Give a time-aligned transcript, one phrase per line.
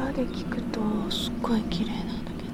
[0.00, 2.50] 裏で聞くとすっごい綺麗なんだけど。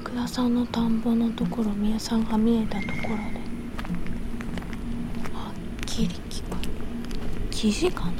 [0.00, 3.22] 福田さんの田んぼのところみやさんが見えたところで。
[5.34, 5.54] はっ
[5.84, 6.56] きり聞く
[7.50, 8.12] 記事かな？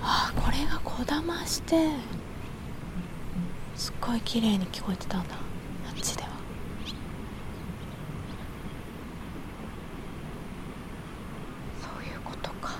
[0.00, 2.17] あこれがこだまして。
[3.78, 6.30] すっごい綺麗に聞こえてたんだあっちでは
[11.80, 12.72] そういうことか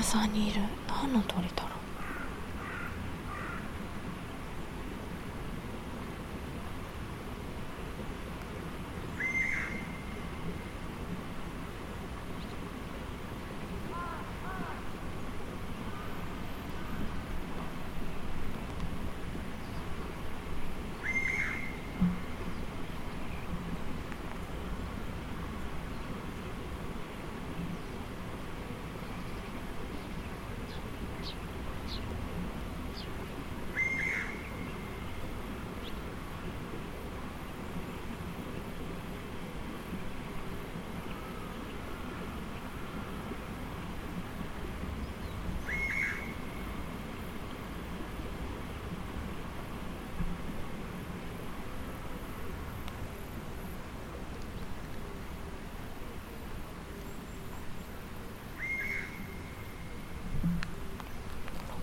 [0.00, 0.62] 屋さんにいる。
[0.88, 1.70] 何の鳥だろう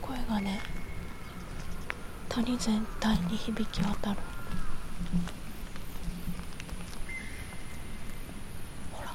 [0.01, 0.59] この声がね
[2.29, 4.17] 谷全体に響き渡る。
[8.91, 9.13] ほら。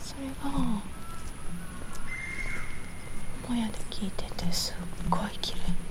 [0.00, 0.58] それが
[3.48, 4.74] もやで聞いててすっ
[5.10, 5.89] ごい綺麗。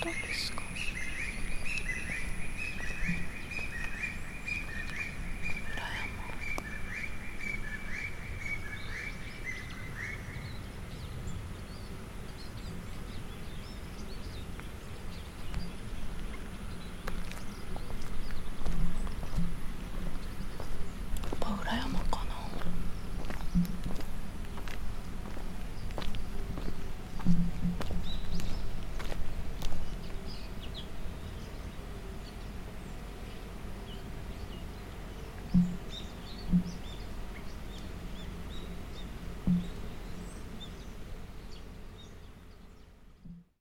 [0.00, 0.65] どうですか